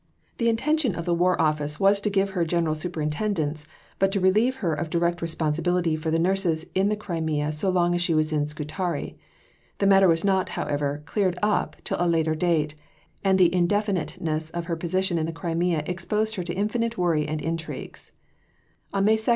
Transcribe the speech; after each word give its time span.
The 0.39 0.49
intention 0.49 0.95
of 0.95 1.05
the 1.05 1.13
War 1.13 1.39
Office 1.39 1.79
was 1.79 2.01
to 2.01 2.09
give 2.09 2.31
her 2.31 2.43
general 2.43 2.73
superintendence, 2.73 3.67
but 3.99 4.11
to 4.13 4.19
relieve 4.19 4.55
her 4.55 4.73
of 4.73 4.89
direct 4.89 5.21
responsibility 5.21 5.95
for 5.95 6.09
the 6.09 6.17
nurses 6.17 6.65
in 6.73 6.89
the 6.89 6.95
Crimea 6.95 7.51
so 7.51 7.69
long 7.69 7.93
as 7.93 8.01
she 8.01 8.15
was 8.15 8.33
at 8.33 8.49
Scutari. 8.49 9.19
The 9.77 9.85
matter 9.85 10.07
was 10.07 10.25
not, 10.25 10.49
however, 10.57 11.03
cleared 11.05 11.37
up 11.43 11.75
till 11.83 11.97
a 11.99 12.07
later 12.09 12.33
date, 12.33 12.73
and 13.23 13.37
the 13.37 13.53
indefiniteness 13.53 14.49
of 14.55 14.65
her 14.65 14.75
position 14.75 15.19
in 15.19 15.27
the 15.27 15.31
Crimea 15.31 15.83
exposed 15.85 16.33
her 16.35 16.43
to 16.45 16.53
infinite 16.55 16.97
worry 16.97 17.27
and 17.27 17.39
intrigues. 17.39 18.11
See 18.91 18.99
below, 19.01 19.15
p. 19.17 19.21